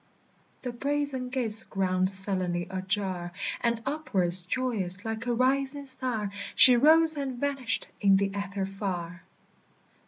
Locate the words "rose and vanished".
6.75-7.87